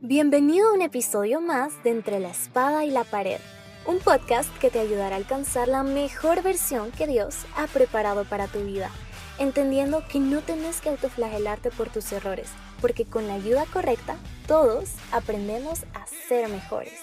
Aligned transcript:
Bienvenido 0.00 0.70
a 0.70 0.74
un 0.74 0.82
episodio 0.82 1.40
más 1.40 1.82
de 1.82 1.90
Entre 1.90 2.20
la 2.20 2.30
Espada 2.30 2.84
y 2.84 2.90
la 2.92 3.02
Pared, 3.02 3.40
un 3.84 3.98
podcast 3.98 4.48
que 4.58 4.70
te 4.70 4.78
ayudará 4.78 5.16
a 5.16 5.18
alcanzar 5.18 5.66
la 5.66 5.82
mejor 5.82 6.40
versión 6.44 6.92
que 6.92 7.08
Dios 7.08 7.34
ha 7.56 7.66
preparado 7.66 8.24
para 8.24 8.46
tu 8.46 8.60
vida, 8.60 8.92
entendiendo 9.40 10.04
que 10.08 10.20
no 10.20 10.40
tenés 10.40 10.80
que 10.80 10.90
autoflagelarte 10.90 11.72
por 11.72 11.88
tus 11.88 12.12
errores, 12.12 12.46
porque 12.80 13.06
con 13.06 13.26
la 13.26 13.34
ayuda 13.34 13.64
correcta 13.72 14.16
todos 14.46 14.90
aprendemos 15.10 15.82
a 15.94 16.06
ser 16.06 16.48
mejores. 16.48 16.94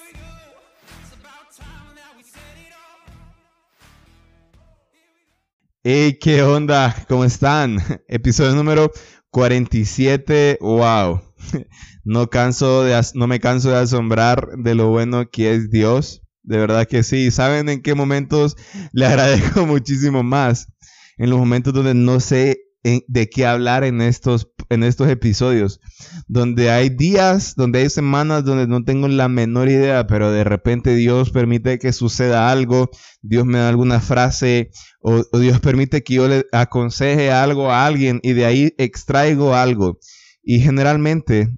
Hey, 5.84 6.18
¿qué 6.22 6.44
onda? 6.44 6.96
¿Cómo 7.10 7.26
están? 7.26 7.78
Episodio 8.08 8.56
número 8.56 8.90
47. 9.32 10.60
Wow. 10.62 11.25
No 12.04 12.30
canso 12.30 12.84
de 12.84 13.02
no 13.16 13.28
me 13.28 13.40
canso 13.40 13.70
de 13.72 13.78
asombrar 13.78 14.50
de 14.58 14.76
lo 14.76 14.90
bueno 14.90 15.30
que 15.30 15.54
es 15.54 15.70
Dios. 15.70 16.22
De 16.44 16.58
verdad 16.58 16.88
que 16.88 17.04
sí. 17.04 17.32
¿Saben 17.32 17.70
en 17.70 17.82
qué 17.82 17.96
momentos 17.96 18.56
le 18.94 19.06
agradezco 19.08 19.66
muchísimo 19.66 20.22
más? 20.22 20.68
En 21.18 21.30
los 21.30 21.40
momentos 21.40 21.74
donde 21.74 21.96
no 21.96 22.20
sé 22.20 22.66
de 23.08 23.30
qué 23.30 23.46
hablar 23.46 23.84
en 23.84 24.02
estos, 24.02 24.52
en 24.70 24.84
estos 24.84 25.10
episodios. 25.10 25.80
Donde 26.28 26.70
hay 26.70 26.90
días, 26.90 27.56
donde 27.56 27.80
hay 27.80 27.90
semanas 27.90 28.46
donde 28.46 28.68
no 28.68 28.84
tengo 28.84 29.08
la 29.08 29.28
menor 29.28 29.70
idea, 29.70 30.06
pero 30.06 30.32
de 30.32 30.44
repente 30.44 30.96
Dios 30.96 31.32
permite 31.32 31.80
que 31.80 31.94
suceda 31.94 32.52
algo, 32.52 32.92
Dios 33.22 33.46
me 33.46 33.58
da 33.58 33.70
alguna 33.70 34.00
frase 34.00 34.70
o, 35.02 35.24
Dios 35.40 35.60
permite 35.60 36.04
que 36.04 36.16
yo 36.16 36.28
le 36.28 36.46
aconseje 36.52 37.32
algo 37.32 37.72
a 37.72 37.86
alguien 37.86 38.20
y 38.22 38.34
de 38.34 38.46
ahí 38.46 38.74
extraigo 38.78 39.56
algo. 39.56 40.00
Y 40.46 40.62
generalmente 40.62 41.50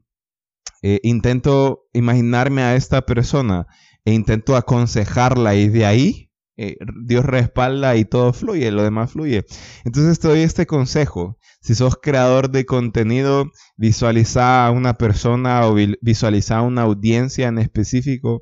eh, 0.82 1.00
intento 1.04 1.88
imaginarme 1.94 2.64
a 2.64 2.76
esta 2.76 3.06
persona 3.06 3.68
e 4.06 4.14
intento 4.14 4.56
aconsejarla 4.56 5.56
y 5.56 5.68
de 5.68 5.86
ahí 5.86 6.28
eh, 6.60 6.78
Dios 7.04 7.24
respalda 7.24 7.96
y 7.98 8.06
todo 8.06 8.34
fluye, 8.34 8.72
lo 8.72 8.82
demás 8.82 9.12
fluye. 9.12 9.46
Entonces 9.86 10.20
te 10.20 10.28
doy 10.28 10.40
este 10.40 10.66
consejo. 10.66 11.38
Si 11.62 11.76
sos 11.76 11.98
creador 12.02 12.50
de 12.50 12.66
contenido, 12.66 13.52
visualiza 13.76 14.66
a 14.66 14.72
una 14.72 14.98
persona 14.98 15.68
o 15.68 15.76
visualiza 16.02 16.58
a 16.58 16.62
una 16.64 16.84
audiencia 16.84 17.48
en 17.48 17.60
específico 17.60 18.42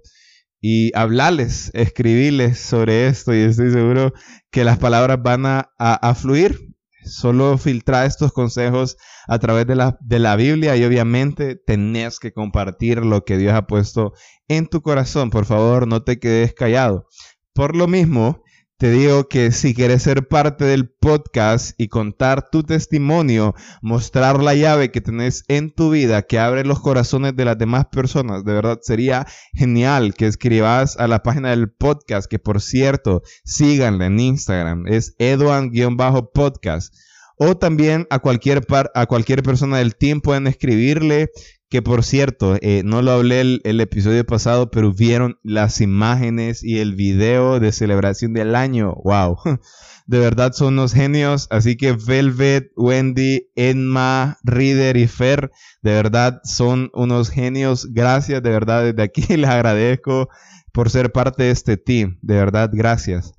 y 0.61 0.91
hablarles, 0.95 1.71
escribirles 1.73 2.59
sobre 2.59 3.07
esto 3.07 3.35
y 3.35 3.39
estoy 3.39 3.71
seguro 3.71 4.13
que 4.49 4.63
las 4.63 4.79
palabras 4.79 5.21
van 5.21 5.43
a, 5.45 6.15
fluir. 6.15 6.74
Solo 7.05 7.57
filtra 7.57 8.05
estos 8.05 8.31
consejos 8.33 8.97
a 9.27 9.39
través 9.39 9.67
de 9.67 9.75
la, 9.75 9.97
de 10.01 10.19
la 10.19 10.35
Biblia 10.35 10.75
y 10.75 10.83
obviamente 10.83 11.55
tenés 11.55 12.19
que 12.19 12.33
compartir 12.33 13.05
lo 13.05 13.23
que 13.23 13.37
Dios 13.37 13.53
ha 13.53 13.67
puesto 13.67 14.13
en 14.47 14.67
tu 14.67 14.81
corazón. 14.81 15.29
Por 15.29 15.45
favor, 15.45 15.87
no 15.87 16.03
te 16.03 16.19
quedes 16.19 16.53
callado. 16.53 17.07
Por 17.53 17.75
lo 17.75 17.87
mismo, 17.87 18.43
te 18.77 18.91
digo 18.91 19.29
que 19.29 19.51
si 19.51 19.73
quieres 19.73 20.03
ser 20.03 20.27
parte 20.27 20.65
del 20.65 20.89
podcast 20.89 21.79
y 21.79 21.87
contar 21.87 22.49
tu 22.49 22.63
testimonio, 22.63 23.55
mostrar 23.81 24.43
la 24.43 24.53
llave 24.53 24.91
que 24.91 24.99
tenés 24.99 25.45
en 25.47 25.71
tu 25.71 25.91
vida 25.91 26.23
que 26.23 26.39
abre 26.39 26.65
los 26.65 26.81
corazones 26.81 27.37
de 27.37 27.45
las 27.45 27.57
demás 27.57 27.85
personas, 27.85 28.43
de 28.43 28.51
verdad 28.53 28.79
sería 28.81 29.27
genial 29.53 30.13
que 30.13 30.27
escribas 30.27 30.97
a 30.97 31.07
la 31.07 31.23
página 31.23 31.51
del 31.51 31.71
podcast, 31.71 32.29
que 32.29 32.37
por 32.37 32.61
cierto, 32.61 33.21
síganla 33.45 34.07
en 34.07 34.19
Instagram, 34.19 34.87
es 34.87 35.15
eduan-podcast. 35.19 36.93
O 37.37 37.57
también 37.57 38.07
a 38.09 38.19
cualquier, 38.19 38.61
a 38.93 39.05
cualquier 39.07 39.43
persona 39.43 39.77
del 39.77 39.95
team 39.97 40.21
pueden 40.21 40.47
escribirle 40.47 41.31
que 41.75 41.81
por 41.81 42.05
cierto, 42.05 42.55
eh, 42.61 42.83
no 42.85 43.01
lo 43.01 43.11
hablé 43.11 43.41
el, 43.41 43.81
episodio 43.81 44.25
pasado, 44.25 44.71
pero 44.71 44.93
vieron 44.93 45.39
las 45.43 45.81
imágenes 45.81 46.63
y 46.63 46.79
el 46.79 46.95
video 46.95 47.59
de 47.59 47.73
celebración 47.73 48.31
del 48.31 48.55
año. 48.55 48.95
¡Wow! 49.03 49.39
De 50.07 50.19
verdad 50.19 50.53
son 50.53 50.75
unos 50.75 50.93
genios. 50.93 51.47
Así 51.51 51.75
que 51.75 51.91
Velvet, 51.91 52.71
Wendy, 52.77 53.49
Enma, 53.57 54.37
Reader 54.45 54.95
y 54.95 55.07
Fer, 55.07 55.51
de 55.81 55.91
verdad 55.91 56.39
son 56.45 56.91
unos 56.93 57.29
genios. 57.29 57.91
Gracias, 57.91 58.41
de 58.41 58.51
verdad, 58.51 58.85
desde 58.85 59.03
aquí 59.03 59.25
les 59.35 59.49
agradezco 59.49 60.29
por 60.71 60.89
ser 60.89 61.11
parte 61.11 61.43
de 61.43 61.51
este 61.51 61.75
team. 61.75 62.19
De 62.21 62.35
verdad, 62.35 62.69
gracias. 62.71 63.33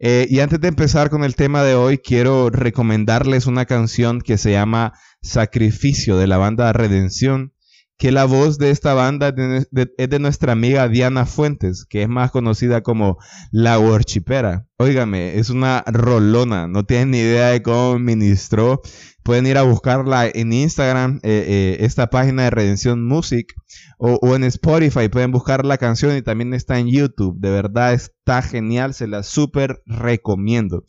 Eh, 0.00 0.26
y 0.28 0.40
antes 0.40 0.60
de 0.60 0.68
empezar 0.68 1.08
con 1.08 1.24
el 1.24 1.34
tema 1.34 1.62
de 1.62 1.76
hoy, 1.76 1.96
quiero 1.96 2.50
recomendarles 2.50 3.46
una 3.46 3.64
canción 3.64 4.20
que 4.20 4.36
se 4.36 4.50
llama 4.50 4.92
Sacrificio 5.22 6.18
de 6.18 6.26
la 6.26 6.36
banda 6.36 6.74
Redención 6.74 7.54
que 8.00 8.10
la 8.12 8.24
voz 8.24 8.56
de 8.56 8.70
esta 8.70 8.94
banda 8.94 9.28
es 9.28 9.68
de, 9.70 10.18
nuestra 10.18 10.52
amiga 10.52 10.88
Diana 10.88 11.26
Fuentes, 11.26 11.84
que 11.84 12.02
es 12.02 12.08
más 12.08 12.30
conocida 12.30 12.82
como 12.82 13.18
La 13.52 13.78
Worshipera. 13.78 14.66
Óigame, 14.78 15.38
es 15.38 15.50
una 15.50 15.84
rolona, 15.86 16.66
no 16.66 16.86
tienen 16.86 17.10
ni 17.10 17.18
idea 17.18 17.48
de 17.48 17.62
cómo 17.62 17.98
ministró. 17.98 18.80
Pueden 19.22 19.46
ir 19.46 19.58
a 19.58 19.64
buscarla 19.64 20.26
en 20.26 20.50
Instagram, 20.50 21.20
eh, 21.22 21.44
eh, 21.46 21.84
esta 21.84 22.08
página 22.08 22.44
de 22.44 22.50
Redención 22.50 23.06
Music, 23.06 23.52
o, 23.98 24.34
en 24.34 24.44
Spotify, 24.44 25.10
pueden 25.10 25.30
buscar 25.30 25.66
la 25.66 25.76
canción 25.76 26.16
y 26.16 26.22
también 26.22 26.54
está 26.54 26.78
en 26.78 26.88
YouTube. 26.88 27.38
De 27.38 27.50
verdad 27.50 27.92
está 27.92 28.40
genial, 28.40 28.94
se 28.94 29.08
la 29.08 29.22
súper 29.22 29.82
recomiendo. 29.84 30.84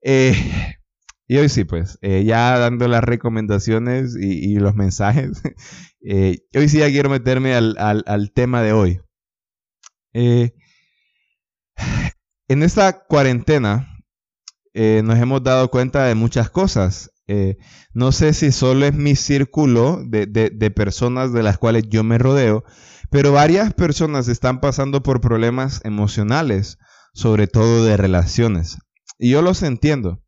Eh, 0.00 0.78
y 1.30 1.36
hoy 1.36 1.48
sí, 1.48 1.62
pues, 1.62 1.96
ya 2.02 2.58
dando 2.58 2.88
las 2.88 3.04
recomendaciones 3.04 4.16
y, 4.20 4.56
los 4.56 4.74
mensajes, 4.74 5.40
Eh, 6.02 6.38
hoy 6.54 6.68
sí 6.68 6.78
ya 6.78 6.88
quiero 6.88 7.10
meterme 7.10 7.54
al, 7.54 8.32
tema 8.34 8.62
de 8.62 8.72
hoy. 8.72 9.00
Eh, 10.12 10.54
en 12.48 12.62
esta 12.62 13.04
cuarentena 13.04 14.02
eh, 14.72 15.02
nos 15.04 15.18
hemos 15.18 15.42
dado 15.42 15.70
cuenta 15.70 16.04
de 16.06 16.14
muchas 16.14 16.50
cosas. 16.50 17.12
no 17.92 18.10
sé 18.10 18.32
si 18.32 18.50
solo 18.50 18.86
es 18.86 18.94
mi 18.94 19.14
círculo 19.14 20.02
de, 20.04 20.26
de, 20.26 20.70
personas 20.70 21.32
de 21.32 21.44
las 21.44 21.58
cuales 21.58 21.84
yo 21.88 22.02
me 22.02 22.18
rodeo, 22.18 22.64
pero 23.10 23.30
varias 23.30 23.72
personas 23.74 24.26
están 24.26 24.60
pasando 24.60 25.04
por 25.04 25.20
problemas 25.20 25.80
emocionales, 25.84 26.78
sobre 27.14 27.46
todo 27.46 27.84
de 27.84 27.96
relaciones. 27.96 28.78
Y 29.16 29.30
yo 29.30 29.42
los 29.42 29.62
entiendo. 29.62 30.24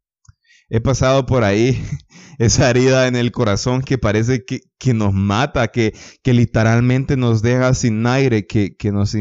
He 0.74 0.80
pasado 0.80 1.26
por 1.26 1.44
ahí 1.44 1.84
esa 2.38 2.70
herida 2.70 3.06
en 3.06 3.14
el 3.14 3.30
corazón 3.30 3.82
que 3.82 3.98
parece 3.98 4.42
que, 4.46 4.94
nos 4.94 5.12
mata, 5.12 5.68
que, 5.68 5.94
que, 6.22 6.32
literalmente 6.32 7.18
nos 7.18 7.42
deja 7.42 7.74
sin 7.74 8.06
aire, 8.06 8.46
que, 8.46 8.74
nos 8.90 9.14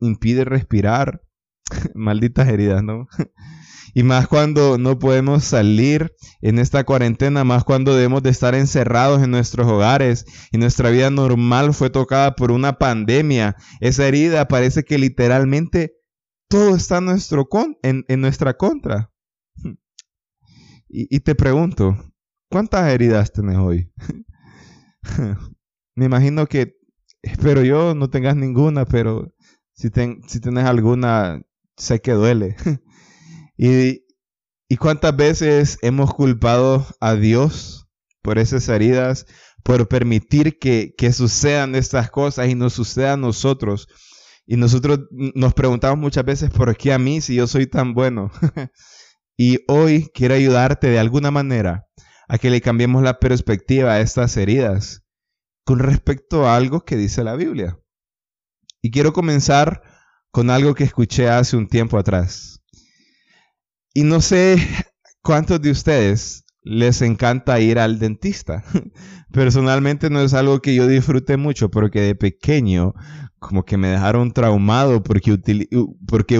impide 0.00 0.44
respirar. 0.44 1.22
Malditas 1.94 2.48
heridas, 2.48 2.82
¿no? 2.82 3.08
y 3.94 4.02
más 4.02 4.28
cuando 4.28 4.76
no 4.76 4.98
podemos 4.98 5.44
salir 5.44 6.14
en 6.42 6.58
esta 6.58 6.84
cuarentena, 6.84 7.42
más 7.42 7.64
cuando 7.64 7.96
debemos 7.96 8.22
de 8.22 8.28
estar 8.28 8.54
encerrados 8.54 9.22
en 9.22 9.30
nuestros 9.30 9.66
hogares 9.66 10.26
y 10.52 10.58
nuestra 10.58 10.90
vida 10.90 11.08
normal 11.08 11.72
fue 11.72 11.88
tocada 11.88 12.36
por 12.36 12.50
una 12.52 12.74
pandemia. 12.74 13.56
Esa 13.80 14.06
herida 14.06 14.46
parece 14.46 14.84
que 14.84 14.98
literalmente 14.98 15.94
todo 16.50 16.76
está 16.76 17.00
nuestro 17.00 17.48
en, 17.82 18.04
en 18.08 18.20
nuestra 18.20 18.58
contra. 18.58 19.10
Y, 20.88 21.20
te 21.20 21.34
pregunto, 21.34 21.96
¿Cuántas 22.50 22.90
heridas 22.90 23.30
tenés 23.32 23.58
hoy? 23.58 23.92
Me 25.94 26.06
imagino 26.06 26.46
que, 26.46 26.76
espero 27.20 27.62
yo, 27.62 27.94
no 27.94 28.08
tengas 28.08 28.36
ninguna, 28.36 28.86
pero 28.86 29.34
si, 29.74 29.90
ten, 29.90 30.22
si 30.26 30.40
tenés 30.40 30.64
alguna, 30.64 31.42
sé 31.76 32.00
que 32.00 32.12
duele. 32.12 32.56
y, 33.58 34.02
¿Y 34.70 34.76
cuántas 34.76 35.14
veces 35.14 35.78
hemos 35.82 36.14
culpado 36.14 36.86
a 37.00 37.14
Dios 37.14 37.86
por 38.22 38.38
esas 38.38 38.68
heridas, 38.68 39.26
por 39.62 39.86
permitir 39.88 40.58
que, 40.58 40.94
que 40.96 41.12
sucedan 41.12 41.74
estas 41.74 42.10
cosas 42.10 42.48
y 42.48 42.54
nos 42.54 42.72
suceda 42.72 43.14
a 43.14 43.18
nosotros? 43.18 43.88
Y 44.46 44.56
nosotros 44.56 45.00
nos 45.10 45.52
preguntamos 45.52 45.98
muchas 45.98 46.24
veces, 46.24 46.50
¿por 46.50 46.74
qué 46.78 46.94
a 46.94 46.98
mí 46.98 47.20
si 47.20 47.34
yo 47.34 47.46
soy 47.46 47.66
tan 47.66 47.92
bueno? 47.92 48.30
y 49.40 49.60
hoy 49.68 50.10
quiero 50.12 50.34
ayudarte 50.34 50.88
de 50.88 50.98
alguna 50.98 51.30
manera 51.30 51.86
a 52.28 52.38
que 52.38 52.50
le 52.50 52.60
cambiemos 52.60 53.04
la 53.04 53.20
perspectiva 53.20 53.92
a 53.92 54.00
estas 54.00 54.36
heridas 54.36 55.04
con 55.64 55.78
respecto 55.78 56.46
a 56.46 56.56
algo 56.56 56.84
que 56.84 56.96
dice 56.96 57.22
la 57.22 57.36
Biblia. 57.36 57.78
Y 58.82 58.90
quiero 58.90 59.12
comenzar 59.12 59.82
con 60.32 60.50
algo 60.50 60.74
que 60.74 60.82
escuché 60.82 61.28
hace 61.28 61.56
un 61.56 61.68
tiempo 61.68 61.98
atrás. 61.98 62.62
Y 63.94 64.02
no 64.02 64.20
sé 64.20 64.56
cuántos 65.22 65.62
de 65.62 65.70
ustedes 65.70 66.44
les 66.68 67.00
encanta 67.00 67.60
ir 67.60 67.78
al 67.78 67.98
dentista. 67.98 68.62
Personalmente 69.32 70.10
no 70.10 70.20
es 70.20 70.34
algo 70.34 70.60
que 70.60 70.74
yo 70.74 70.86
disfrute 70.86 71.36
mucho 71.36 71.70
porque 71.70 72.00
de 72.00 72.14
pequeño 72.14 72.94
como 73.38 73.64
que 73.64 73.76
me 73.76 73.88
dejaron 73.88 74.32
traumado 74.32 75.02
porque, 75.02 75.30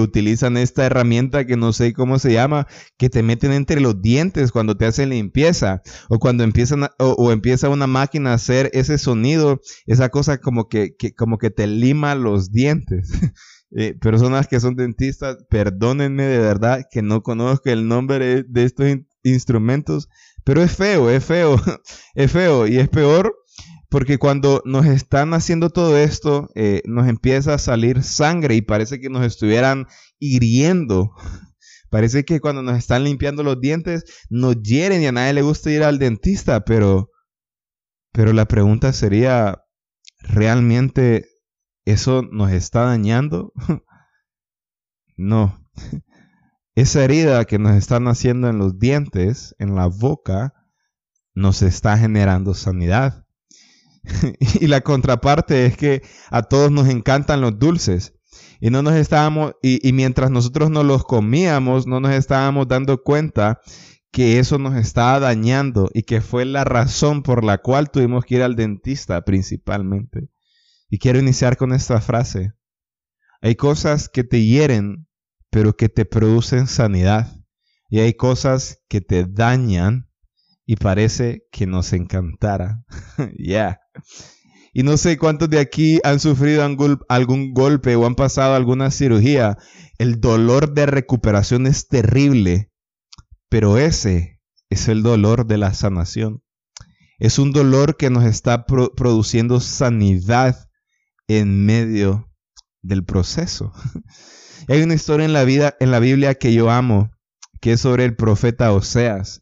utilizan 0.01 0.57
esta 0.57 0.85
herramienta 0.85 1.45
que 1.45 1.55
no 1.55 1.71
sé 1.71 1.93
cómo 1.93 2.19
se 2.19 2.33
llama, 2.33 2.67
que 2.97 3.09
te 3.09 3.23
meten 3.23 3.53
entre 3.53 3.79
los 3.79 4.01
dientes 4.01 4.51
cuando 4.51 4.75
te 4.75 4.85
hacen 4.85 5.09
limpieza 5.09 5.81
o 6.09 6.19
cuando 6.19 6.43
empiezan 6.43 6.89
o, 6.99 7.31
empieza 7.31 7.69
una 7.69 7.87
máquina 7.87 8.31
a 8.31 8.35
hacer 8.35 8.69
ese 8.73 8.97
sonido, 8.97 9.61
esa 9.85 10.09
cosa 10.09 10.39
como 10.39 10.67
que, 10.67 10.95
como 11.17 11.37
que 11.37 11.51
te 11.51 11.67
lima 11.67 12.15
los 12.15 12.51
dientes. 12.51 13.09
Eh, 13.71 13.93
personas 13.93 14.47
que 14.47 14.59
son 14.59 14.75
dentistas, 14.75 15.37
perdónenme 15.47 16.23
de 16.23 16.39
verdad 16.39 16.87
que 16.89 17.03
no 17.03 17.21
conozco 17.21 17.69
el 17.69 17.87
nombre 17.87 18.41
de 18.41 18.63
estos 18.63 18.87
instrumentos, 19.29 20.09
pero 20.43 20.61
es 20.61 20.75
feo, 20.75 21.09
es 21.09 21.23
feo, 21.23 21.55
es 22.15 22.31
feo 22.31 22.67
y 22.67 22.77
es 22.77 22.89
peor 22.89 23.35
porque 23.89 24.19
cuando 24.19 24.61
nos 24.65 24.85
están 24.85 25.33
haciendo 25.33 25.71
todo 25.71 25.97
esto, 25.97 26.49
eh, 26.53 26.83
nos 26.85 27.07
empieza 27.07 27.55
a 27.55 27.57
salir 27.57 28.03
sangre 28.03 28.55
y 28.55 28.61
parece 28.61 29.01
que 29.01 29.09
nos 29.09 29.25
estuvieran 29.25 29.87
hiriendo. 30.19 31.11
Parece 31.89 32.23
que 32.23 32.39
cuando 32.39 32.61
nos 32.61 32.77
están 32.77 33.03
limpiando 33.03 33.41
los 33.41 33.59
dientes, 33.59 34.03
nos 34.29 34.61
hieren 34.61 35.01
y 35.01 35.07
a 35.07 35.11
nadie 35.11 35.33
le 35.33 35.41
gusta 35.41 35.71
ir 35.71 35.81
al 35.81 35.97
dentista, 35.97 36.63
pero, 36.63 37.09
pero 38.11 38.31
la 38.31 38.45
pregunta 38.45 38.93
sería, 38.93 39.63
¿realmente 40.19 41.25
eso 41.85 42.21
nos 42.21 42.51
está 42.51 42.83
dañando? 42.83 43.53
no. 45.17 45.65
Esa 46.79 47.03
herida 47.03 47.43
que 47.43 47.59
nos 47.59 47.75
están 47.75 48.07
haciendo 48.07 48.47
en 48.47 48.57
los 48.57 48.79
dientes, 48.79 49.53
en 49.59 49.75
la 49.75 49.87
boca, 49.87 50.53
nos 51.33 51.61
está 51.61 51.97
generando 51.97 52.53
sanidad. 52.53 53.25
y 54.61 54.67
la 54.67 54.79
contraparte 54.79 55.65
es 55.65 55.75
que 55.75 56.03
a 56.29 56.43
todos 56.43 56.71
nos 56.71 56.87
encantan 56.87 57.41
los 57.41 57.59
dulces. 57.59 58.13
Y 58.61 58.69
no 58.69 58.81
nos 58.81 58.93
estábamos, 58.93 59.55
y, 59.61 59.91
mientras 59.91 60.31
nosotros 60.31 60.69
no 60.69 60.83
los 60.83 61.03
comíamos, 61.03 61.85
no 61.85 61.99
nos 61.99 62.11
estábamos 62.11 62.69
dando 62.69 63.03
cuenta 63.03 63.59
que 64.09 64.39
eso 64.39 64.57
nos 64.57 64.77
estaba 64.77 65.19
dañando 65.19 65.89
y 65.93 66.03
que 66.03 66.21
fue 66.21 66.45
la 66.45 66.63
razón 66.63 67.23
por 67.23 67.43
la 67.43 67.57
cual 67.57 67.91
tuvimos 67.91 68.23
que 68.23 68.35
ir 68.35 68.41
al 68.41 68.55
dentista 68.55 69.25
principalmente. 69.25 70.29
Y 70.89 70.97
quiero 70.97 71.19
iniciar 71.19 71.57
con 71.57 71.73
esta 71.73 71.99
frase. 71.99 72.53
Hay 73.41 73.55
cosas 73.55 74.07
que 74.07 74.23
te 74.23 74.45
hieren, 74.45 75.08
pero 75.49 75.75
que 75.75 75.89
te 75.89 76.05
producen 76.05 76.67
sanidad. 76.67 77.35
Y 77.89 77.99
hay 77.99 78.13
cosas 78.13 78.83
que 78.87 79.01
te 79.01 79.25
dañan 79.25 80.09
y 80.65 80.75
parece 80.75 81.47
que 81.51 81.65
nos 81.65 81.93
encantara. 81.93 82.83
Ya. 83.37 83.79
Y 84.71 84.83
no 84.83 84.97
sé 84.97 85.17
cuántos 85.17 85.49
de 85.49 85.59
aquí 85.59 85.99
han 86.03 86.19
sufrido 86.19 86.63
algún 87.09 87.53
golpe 87.53 87.95
o 87.95 88.05
han 88.05 88.15
pasado 88.15 88.53
alguna 88.53 88.91
cirugía. 88.91 89.57
El 89.97 90.21
dolor 90.21 90.73
de 90.73 90.85
recuperación 90.85 91.65
es 91.65 91.87
terrible, 91.87 92.71
pero 93.49 93.79
ese 93.79 94.39
es 94.69 94.87
el 94.87 95.01
dolor 95.01 95.47
de 95.47 95.57
la 95.57 95.73
sanación. 95.73 96.43
Es 97.17 97.39
un 97.39 97.51
dolor 97.51 97.97
que 97.97 98.09
nos 98.09 98.23
está 98.23 98.65
produciendo 98.65 99.59
sanidad 99.59 100.69
en 101.27 101.65
medio 101.65 102.31
del 102.81 103.03
proceso. 103.03 103.73
Hay 104.69 104.83
una 104.83 104.93
historia 104.93 105.25
en 105.25 105.33
la 105.33 105.45
vida 105.45 105.75
en 105.79 105.89
la 105.89 105.97
Biblia 105.99 106.35
que 106.35 106.53
yo 106.53 106.69
amo, 106.69 107.09
que 107.59 107.71
es 107.71 107.81
sobre 107.81 108.05
el 108.05 108.15
profeta 108.15 108.71
Oseas, 108.71 109.41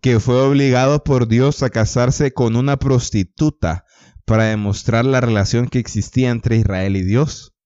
que 0.00 0.20
fue 0.20 0.40
obligado 0.40 1.02
por 1.02 1.26
Dios 1.26 1.64
a 1.64 1.70
casarse 1.70 2.32
con 2.32 2.54
una 2.54 2.76
prostituta 2.76 3.84
para 4.24 4.44
demostrar 4.44 5.04
la 5.04 5.20
relación 5.20 5.66
que 5.66 5.80
existía 5.80 6.30
entre 6.30 6.58
Israel 6.58 6.94
y 6.94 7.02
Dios. 7.02 7.56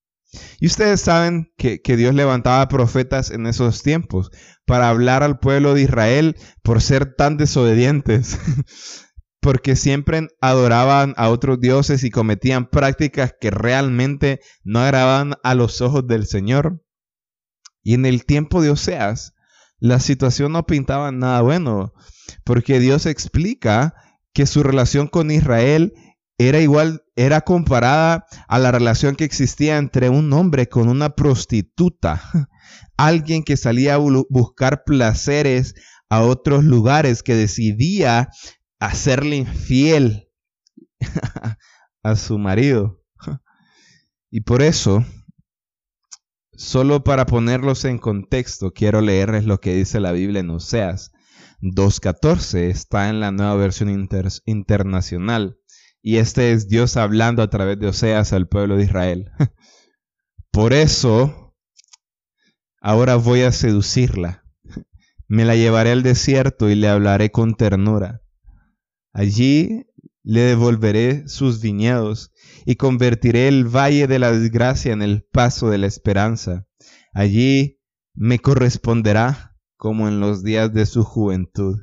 Y 0.59 0.69
ustedes 0.69 1.03
saben 1.03 1.53
que, 1.59 1.83
Dios 1.85 2.15
levantaba 2.15 2.67
profetas 2.69 3.31
en 3.31 3.47
esos 3.47 3.83
tiempos 3.83 4.31
para 4.65 4.89
hablar 4.89 5.23
al 5.23 5.39
pueblo 5.39 5.75
de 5.75 5.83
Israel 5.83 6.37
por 6.63 6.81
ser 6.81 7.15
tan 7.15 7.37
desobedientes, 7.37 8.39
porque 9.43 9.77
siempre 9.77 10.29
adoraban 10.41 11.13
a 11.19 11.29
otros 11.29 11.61
dioses 11.61 12.05
y 12.05 12.11
cometían 12.11 12.71
prácticas 12.71 13.35
que 13.39 13.51
realmente 13.51 14.41
no 14.65 14.81
agradaban 14.81 15.35
a 15.43 15.55
los 15.55 15.83
ojos 15.83 16.07
del 16.07 16.25
Señor. 16.25 16.82
Y 17.83 17.95
en 17.95 18.07
el 18.07 18.25
tiempo 18.25 18.63
de 18.63 18.71
Oseas, 18.71 19.35
la 19.79 19.99
situación 19.99 20.53
no 20.53 20.65
pintaba 20.65 21.11
nada 21.11 21.41
bueno, 21.43 21.93
porque 22.45 22.79
Dios 22.79 23.07
explica 23.07 23.95
que 24.33 24.47
su 24.47 24.63
relación 24.63 25.09
con 25.09 25.31
Israel 25.31 25.93
era 26.39 26.61
igual, 26.61 27.05
era 27.17 27.43
comparada 27.43 28.27
a 28.49 28.59
la 28.59 28.73
relación 28.73 29.17
que 29.17 29.25
existía 29.25 29.79
entre 29.79 30.09
un 30.09 30.33
hombre 30.33 30.69
con 30.69 30.89
una 30.89 31.15
prostituta, 31.15 32.23
alguien 32.97 33.43
que 33.43 33.57
salía 33.57 33.95
a 33.95 33.99
buscar 34.29 34.85
placeres 34.85 35.75
a 36.09 36.23
otros 36.23 36.65
lugares, 36.65 37.23
que 37.23 37.35
decidía 37.35 38.29
hacerle 38.79 39.37
infiel 39.37 40.29
a 42.03 42.17
su 42.17 42.39
marido. 42.39 43.01
Y 44.35 44.41
por 44.41 44.63
eso, 44.63 45.05
solo 46.63 47.03
para 47.03 47.27
ponerlos 47.27 47.85
en 47.85 47.99
contexto, 47.99 48.73
quiero 48.73 49.01
leerles 49.01 49.45
lo 49.45 49.61
que 49.61 49.75
dice 49.75 50.01
la 50.01 50.13
Biblia 50.13 50.41
en 50.41 50.51
Oseas 50.51 51.13
2.14, 51.61 52.71
está 52.71 53.09
en 53.09 53.21
la 53.21 53.31
nueva 53.31 53.55
versión 53.57 53.89
internacional. 54.47 55.59
Y 56.01 56.17
este 56.17 56.53
es 56.53 56.69
Dios 56.69 56.97
hablando 56.97 57.43
a 57.43 57.51
través 57.51 57.79
de 57.79 57.89
Oseas 57.89 58.33
al 58.33 58.49
pueblo 58.49 58.77
de 58.77 58.85
Israel. 58.85 59.31
Por 60.51 60.73
eso, 60.73 61.55
ahora 62.81 63.17
voy 63.17 63.43
a 63.43 63.53
seducirla. 63.53 64.45
Me 65.29 65.45
la 65.45 65.57
llevaré 65.57 65.93
al 65.93 66.03
desierto 66.03 66.69
y 66.69 66.75
le 66.75 66.89
hablaré 66.89 67.31
con 67.31 67.55
ternura. 67.55 68.23
Allí 69.13 69.87
le 70.25 70.41
devolveré 70.43 71.29
sus 71.29 71.61
viñedos 71.61 72.33
y 72.65 72.77
convertiré 72.77 73.49
el 73.49 73.65
valle 73.65 74.07
de 74.07 74.19
la 74.19 74.33
desgracia 74.33 74.93
en 74.93 75.03
el 75.03 75.25
paso 75.25 75.71
de 75.71 75.79
la 75.79 75.87
esperanza. 75.87 76.67
Allí 77.13 77.81
me 78.15 78.39
corresponderá 78.39 79.57
como 79.77 80.09
en 80.09 80.21
los 80.21 80.45
días 80.45 80.73
de 80.73 80.87
su 80.87 81.03
juventud 81.05 81.81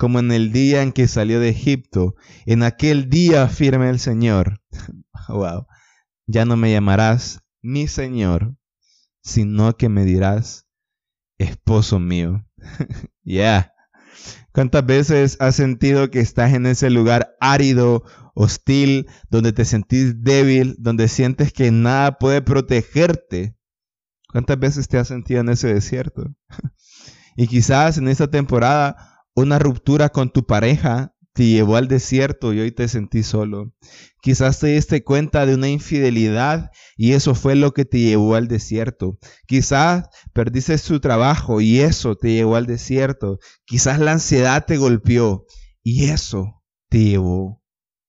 como 0.00 0.18
en 0.18 0.32
el 0.32 0.50
día 0.50 0.80
en 0.80 0.92
que 0.92 1.06
salió 1.06 1.40
de 1.40 1.50
Egipto. 1.50 2.14
En 2.46 2.62
aquel 2.62 3.10
día 3.10 3.42
afirma 3.42 3.90
el 3.90 3.98
Señor. 3.98 4.62
wow. 5.28 5.66
Ya 6.26 6.46
no 6.46 6.56
me 6.56 6.72
llamarás 6.72 7.42
mi 7.60 7.86
Señor, 7.86 8.56
sino 9.20 9.76
que 9.76 9.90
me 9.90 10.06
dirás 10.06 10.66
esposo 11.38 12.00
mío. 12.00 12.46
Ya. 13.22 13.74
¿Cuántas 14.52 14.84
veces 14.84 15.36
has 15.40 15.54
sentido 15.54 16.10
que 16.10 16.20
estás 16.20 16.52
en 16.54 16.66
ese 16.66 16.90
lugar 16.90 17.36
árido, 17.40 18.04
hostil, 18.34 19.08
donde 19.30 19.52
te 19.52 19.64
sentís 19.64 20.22
débil, 20.22 20.74
donde 20.78 21.08
sientes 21.08 21.52
que 21.52 21.70
nada 21.70 22.18
puede 22.18 22.42
protegerte? 22.42 23.56
¿Cuántas 24.28 24.58
veces 24.58 24.88
te 24.88 24.98
has 24.98 25.08
sentido 25.08 25.40
en 25.40 25.50
ese 25.50 25.72
desierto? 25.72 26.24
y 27.36 27.46
quizás 27.46 27.98
en 27.98 28.08
esta 28.08 28.28
temporada 28.28 29.24
una 29.34 29.58
ruptura 29.58 30.08
con 30.08 30.30
tu 30.30 30.44
pareja 30.44 31.14
te 31.32 31.46
llevó 31.46 31.76
al 31.76 31.88
desierto 31.88 32.52
y 32.52 32.60
hoy 32.60 32.72
te 32.72 32.88
sentí 32.88 33.22
solo. 33.22 33.72
Quizás 34.20 34.58
te 34.58 34.68
diste 34.68 35.04
cuenta 35.04 35.46
de 35.46 35.54
una 35.54 35.68
infidelidad 35.68 36.70
y 36.96 37.12
eso 37.12 37.34
fue 37.34 37.54
lo 37.54 37.72
que 37.72 37.84
te 37.84 37.98
llevó 37.98 38.34
al 38.34 38.48
desierto. 38.48 39.18
Quizás 39.46 40.08
perdiste 40.32 40.76
tu 40.78 41.00
trabajo 41.00 41.60
y 41.60 41.80
eso 41.80 42.16
te 42.16 42.32
llevó 42.32 42.56
al 42.56 42.66
desierto. 42.66 43.38
Quizás 43.64 43.98
la 43.98 44.12
ansiedad 44.12 44.66
te 44.66 44.76
golpeó 44.76 45.46
y 45.82 46.10
eso 46.10 46.62
te 46.88 47.04
llevó 47.04 47.62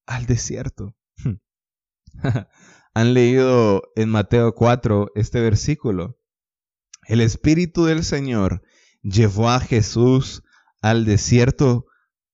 al 0.05 0.25
desierto. 0.25 0.95
Han 2.93 3.13
leído 3.13 3.83
en 3.95 4.09
Mateo 4.09 4.53
4 4.53 5.11
este 5.15 5.39
versículo. 5.39 6.19
El 7.07 7.21
Espíritu 7.21 7.85
del 7.85 8.03
Señor 8.03 8.63
llevó 9.01 9.49
a 9.49 9.59
Jesús 9.59 10.43
al 10.81 11.05
desierto 11.05 11.85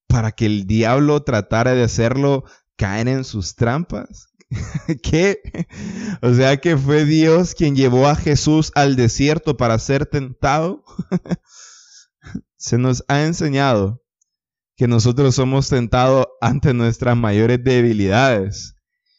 para 0.07 0.31
que 0.31 0.45
el 0.45 0.65
diablo 0.65 1.23
tratara 1.23 1.73
de 1.73 1.83
hacerlo 1.83 2.43
caer 2.75 3.07
en 3.07 3.23
sus 3.23 3.55
trampas? 3.55 4.29
¿Qué? 5.03 5.41
O 6.21 6.33
sea 6.33 6.57
que 6.57 6.77
fue 6.77 7.05
Dios 7.05 7.53
quien 7.53 7.75
llevó 7.75 8.07
a 8.07 8.15
Jesús 8.15 8.71
al 8.75 8.95
desierto 8.95 9.57
para 9.57 9.77
ser 9.79 10.05
tentado. 10.05 10.83
Se 12.57 12.77
nos 12.77 13.03
ha 13.07 13.23
enseñado 13.23 14.03
que 14.75 14.87
nosotros 14.87 15.35
somos 15.35 15.69
tentados 15.69 16.27
ante 16.39 16.73
nuestras 16.73 17.17
mayores 17.17 17.63
debilidades. 17.63 18.75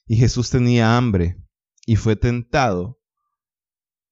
Y 0.06 0.16
Jesús 0.16 0.50
tenía 0.50 0.96
hambre 0.96 1.36
y 1.84 1.96
fue 1.96 2.16
tentado 2.16 2.97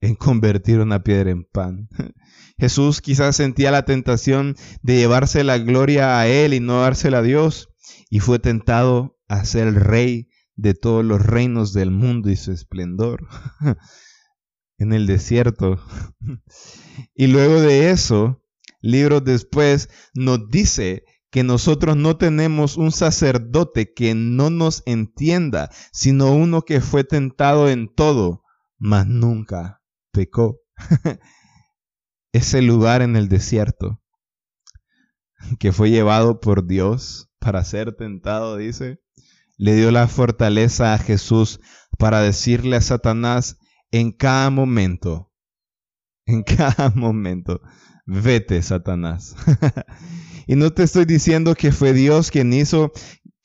en 0.06 0.14
convertir 0.14 0.78
una 0.78 1.02
piedra 1.02 1.30
en 1.30 1.44
pan. 1.44 1.88
Jesús 2.58 3.00
quizás 3.00 3.36
sentía 3.36 3.70
la 3.70 3.84
tentación 3.84 4.54
de 4.82 4.96
llevarse 4.96 5.42
la 5.42 5.58
gloria 5.58 6.20
a 6.20 6.28
Él 6.28 6.54
y 6.54 6.60
no 6.60 6.80
dársela 6.80 7.18
a 7.18 7.22
Dios, 7.22 7.68
y 8.08 8.20
fue 8.20 8.38
tentado 8.38 9.18
a 9.28 9.44
ser 9.44 9.66
el 9.66 9.74
rey 9.74 10.28
de 10.54 10.74
todos 10.74 11.04
los 11.04 11.20
reinos 11.20 11.72
del 11.72 11.90
mundo 11.90 12.30
y 12.30 12.36
su 12.36 12.52
esplendor 12.52 13.26
en 14.78 14.92
el 14.92 15.06
desierto. 15.06 15.80
y 17.14 17.26
luego 17.26 17.60
de 17.60 17.90
eso, 17.90 18.42
libros 18.80 19.24
después, 19.24 19.90
nos 20.14 20.48
dice 20.48 21.04
que 21.30 21.42
nosotros 21.42 21.96
no 21.96 22.16
tenemos 22.16 22.76
un 22.76 22.92
sacerdote 22.92 23.92
que 23.92 24.14
no 24.14 24.50
nos 24.50 24.84
entienda, 24.86 25.68
sino 25.92 26.32
uno 26.32 26.62
que 26.62 26.80
fue 26.80 27.02
tentado 27.02 27.68
en 27.68 27.92
todo, 27.92 28.44
mas 28.78 29.06
nunca 29.06 29.80
pecó. 30.16 30.58
Ese 32.32 32.62
lugar 32.62 33.02
en 33.02 33.16
el 33.16 33.28
desierto 33.28 34.02
que 35.58 35.72
fue 35.72 35.90
llevado 35.90 36.40
por 36.40 36.66
Dios 36.66 37.30
para 37.38 37.62
ser 37.64 37.94
tentado, 37.94 38.56
dice, 38.56 39.00
le 39.58 39.74
dio 39.74 39.90
la 39.90 40.08
fortaleza 40.08 40.94
a 40.94 40.98
Jesús 40.98 41.60
para 41.98 42.20
decirle 42.20 42.76
a 42.76 42.80
Satanás 42.80 43.58
en 43.90 44.10
cada 44.10 44.48
momento, 44.48 45.32
en 46.24 46.42
cada 46.42 46.90
momento, 46.94 47.60
vete 48.06 48.62
Satanás. 48.62 49.36
y 50.46 50.56
no 50.56 50.72
te 50.72 50.82
estoy 50.82 51.04
diciendo 51.04 51.54
que 51.54 51.72
fue 51.72 51.92
Dios 51.92 52.30
quien 52.30 52.54
hizo 52.54 52.90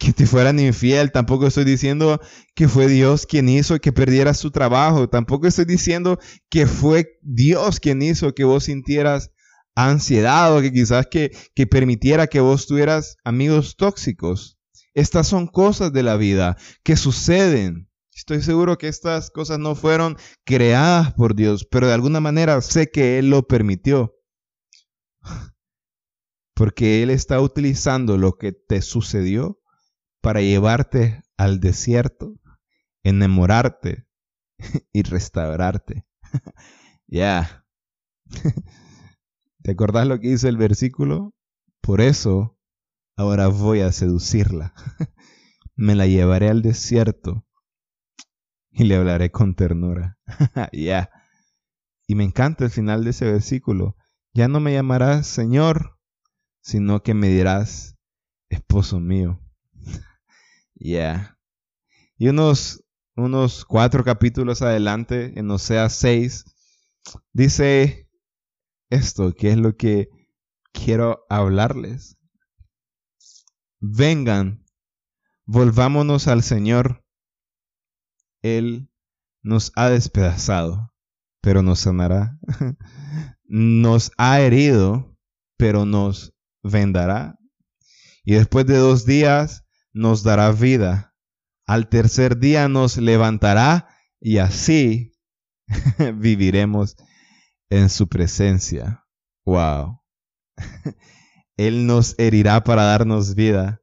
que 0.01 0.13
te 0.13 0.25
fueran 0.25 0.59
infiel, 0.59 1.11
tampoco 1.11 1.45
estoy 1.45 1.63
diciendo 1.63 2.19
que 2.55 2.67
fue 2.67 2.87
Dios 2.87 3.27
quien 3.27 3.47
hizo 3.47 3.77
que 3.77 3.93
perdieras 3.93 4.39
tu 4.39 4.49
trabajo, 4.49 5.07
tampoco 5.07 5.45
estoy 5.45 5.65
diciendo 5.65 6.17
que 6.49 6.65
fue 6.65 7.19
Dios 7.21 7.79
quien 7.79 8.01
hizo 8.01 8.33
que 8.33 8.43
vos 8.43 8.63
sintieras 8.63 9.29
ansiedad 9.75 10.57
o 10.57 10.61
que 10.61 10.73
quizás 10.73 11.05
que, 11.05 11.31
que 11.53 11.67
permitiera 11.67 12.25
que 12.25 12.39
vos 12.39 12.65
tuvieras 12.65 13.17
amigos 13.23 13.75
tóxicos. 13.77 14.57
Estas 14.95 15.27
son 15.27 15.45
cosas 15.45 15.93
de 15.93 16.01
la 16.01 16.17
vida 16.17 16.57
que 16.81 16.95
suceden. 16.95 17.87
Estoy 18.11 18.41
seguro 18.41 18.79
que 18.79 18.87
estas 18.87 19.29
cosas 19.29 19.59
no 19.59 19.75
fueron 19.75 20.17
creadas 20.45 21.13
por 21.13 21.35
Dios, 21.35 21.67
pero 21.69 21.85
de 21.87 21.93
alguna 21.93 22.19
manera 22.19 22.59
sé 22.61 22.89
que 22.89 23.19
Él 23.19 23.29
lo 23.29 23.43
permitió. 23.43 24.15
Porque 26.55 27.03
Él 27.03 27.11
está 27.11 27.39
utilizando 27.39 28.17
lo 28.17 28.33
que 28.33 28.51
te 28.51 28.81
sucedió 28.81 29.60
para 30.21 30.41
llevarte 30.41 31.23
al 31.37 31.59
desierto, 31.59 32.35
enamorarte 33.03 34.07
y 34.93 35.03
restaurarte. 35.03 36.05
Ya. 37.13 37.65
¿Te 39.63 39.71
acordás 39.71 40.07
lo 40.07 40.21
que 40.21 40.29
dice 40.29 40.47
el 40.47 40.55
versículo? 40.55 41.33
Por 41.81 41.99
eso 41.99 42.57
ahora 43.17 43.47
voy 43.47 43.81
a 43.81 43.91
seducirla. 43.91 44.73
Me 45.75 45.93
la 45.93 46.07
llevaré 46.07 46.47
al 46.47 46.61
desierto 46.61 47.45
y 48.69 48.85
le 48.85 48.95
hablaré 48.95 49.29
con 49.29 49.55
ternura. 49.55 50.17
Ya. 50.71 51.09
Y 52.07 52.15
me 52.15 52.23
encanta 52.23 52.63
el 52.63 52.71
final 52.71 53.03
de 53.03 53.09
ese 53.09 53.25
versículo. 53.25 53.97
Ya 54.33 54.47
no 54.47 54.61
me 54.61 54.71
llamarás 54.71 55.27
Señor, 55.27 55.99
sino 56.61 57.03
que 57.03 57.13
me 57.13 57.27
dirás 57.27 57.97
esposo 58.49 59.01
mío. 59.01 59.41
Y 62.17 62.27
unos, 62.27 62.83
unos 63.15 63.65
cuatro 63.65 64.03
capítulos 64.03 64.61
adelante, 64.61 65.39
en 65.39 65.49
Oseas 65.51 65.93
6, 65.93 66.45
dice 67.33 68.09
esto, 68.89 69.33
que 69.33 69.51
es 69.51 69.57
lo 69.57 69.75
que 69.75 70.09
quiero 70.71 71.23
hablarles. 71.29 72.17
Vengan, 73.79 74.65
volvámonos 75.45 76.27
al 76.27 76.41
Señor. 76.41 77.05
Él 78.41 78.89
nos 79.43 79.71
ha 79.75 79.89
despedazado, 79.89 80.93
pero 81.41 81.61
nos 81.61 81.79
sanará. 81.79 82.39
nos 83.43 84.11
ha 84.17 84.41
herido, 84.41 85.15
pero 85.57 85.85
nos 85.85 86.33
vendará. 86.63 87.37
Y 88.23 88.33
después 88.33 88.65
de 88.65 88.77
dos 88.77 89.05
días 89.05 89.63
nos 89.93 90.23
dará 90.23 90.51
vida. 90.51 91.15
Al 91.65 91.89
tercer 91.89 92.37
día 92.37 92.67
nos 92.67 92.97
levantará 92.97 93.87
y 94.19 94.37
así 94.37 95.13
viviremos 96.15 96.95
en 97.69 97.89
su 97.89 98.07
presencia. 98.07 99.05
Wow. 99.45 100.01
Él 101.57 101.87
nos 101.87 102.15
herirá 102.17 102.63
para 102.63 102.83
darnos 102.83 103.35
vida. 103.35 103.81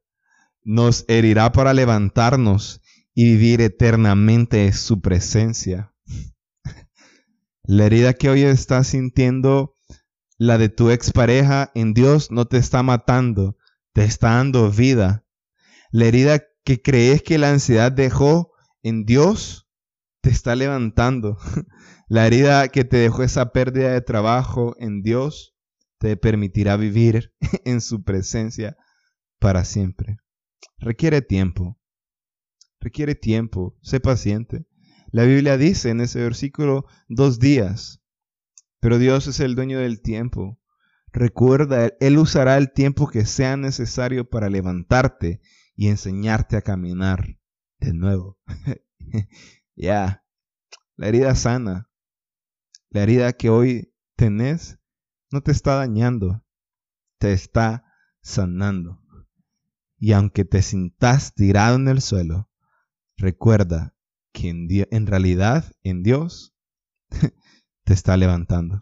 Nos 0.64 1.04
herirá 1.08 1.52
para 1.52 1.72
levantarnos 1.72 2.82
y 3.14 3.24
vivir 3.24 3.60
eternamente 3.60 4.66
en 4.66 4.72
su 4.72 5.00
presencia. 5.00 5.94
La 7.62 7.86
herida 7.86 8.14
que 8.14 8.30
hoy 8.30 8.42
estás 8.42 8.88
sintiendo, 8.88 9.74
la 10.38 10.56
de 10.56 10.68
tu 10.68 10.90
expareja 10.90 11.70
en 11.74 11.94
Dios, 11.94 12.30
no 12.30 12.46
te 12.46 12.58
está 12.58 12.82
matando, 12.82 13.56
te 13.92 14.04
está 14.04 14.34
dando 14.36 14.70
vida. 14.70 15.26
La 15.90 16.06
herida 16.06 16.42
que 16.64 16.82
crees 16.82 17.22
que 17.22 17.38
la 17.38 17.50
ansiedad 17.50 17.90
dejó 17.90 18.52
en 18.82 19.04
Dios 19.04 19.68
te 20.20 20.30
está 20.30 20.54
levantando. 20.54 21.38
La 22.08 22.26
herida 22.26 22.68
que 22.68 22.84
te 22.84 22.96
dejó 22.96 23.22
esa 23.22 23.52
pérdida 23.52 23.92
de 23.92 24.00
trabajo 24.00 24.74
en 24.78 25.02
Dios 25.02 25.54
te 25.98 26.16
permitirá 26.16 26.76
vivir 26.76 27.34
en 27.64 27.80
su 27.80 28.02
presencia 28.02 28.76
para 29.38 29.64
siempre. 29.64 30.18
Requiere 30.78 31.22
tiempo. 31.22 31.78
Requiere 32.80 33.14
tiempo. 33.14 33.76
Sé 33.82 34.00
paciente. 34.00 34.66
La 35.10 35.24
Biblia 35.24 35.56
dice 35.56 35.90
en 35.90 36.00
ese 36.00 36.20
versículo 36.20 36.86
dos 37.08 37.38
días. 37.38 38.02
Pero 38.80 38.98
Dios 38.98 39.26
es 39.26 39.40
el 39.40 39.54
dueño 39.54 39.78
del 39.78 40.00
tiempo. 40.00 40.60
Recuerda, 41.12 41.92
Él 42.00 42.18
usará 42.18 42.58
el 42.58 42.72
tiempo 42.72 43.08
que 43.08 43.24
sea 43.26 43.56
necesario 43.56 44.28
para 44.28 44.50
levantarte 44.50 45.40
y 45.78 45.86
enseñarte 45.86 46.56
a 46.56 46.62
caminar 46.62 47.38
de 47.78 47.94
nuevo. 47.94 48.36
ya, 49.76 50.24
la 50.96 51.06
herida 51.06 51.36
sana, 51.36 51.88
la 52.90 53.04
herida 53.04 53.32
que 53.32 53.48
hoy 53.48 53.94
tenés, 54.16 54.80
no 55.30 55.40
te 55.40 55.52
está 55.52 55.76
dañando, 55.76 56.44
te 57.18 57.32
está 57.32 57.84
sanando. 58.22 59.00
Y 60.00 60.14
aunque 60.14 60.44
te 60.44 60.62
sintas 60.62 61.32
tirado 61.34 61.76
en 61.76 61.86
el 61.86 62.02
suelo, 62.02 62.50
recuerda 63.16 63.94
que 64.32 64.48
en, 64.48 64.66
en 64.68 65.06
realidad 65.06 65.72
en 65.84 66.02
Dios 66.02 66.56
te 67.84 67.94
está 67.94 68.16
levantando. 68.16 68.80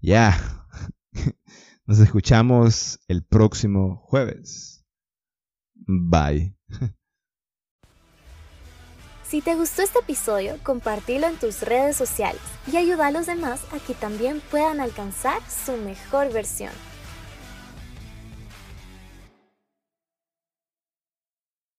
Ya, 0.00 0.64
nos 1.86 1.98
escuchamos 1.98 3.00
el 3.08 3.24
próximo 3.24 3.96
jueves. 3.96 4.83
Bye. 5.74 6.54
Si 9.22 9.40
te 9.40 9.56
gustó 9.56 9.82
este 9.82 9.98
episodio, 9.98 10.58
compártelo 10.62 11.26
en 11.26 11.36
tus 11.36 11.62
redes 11.62 11.96
sociales 11.96 12.40
y 12.70 12.76
ayuda 12.76 13.08
a 13.08 13.10
los 13.10 13.26
demás 13.26 13.60
a 13.72 13.80
que 13.80 13.94
también 13.94 14.40
puedan 14.50 14.80
alcanzar 14.80 15.40
su 15.48 15.76
mejor 15.76 16.32
versión. 16.32 16.70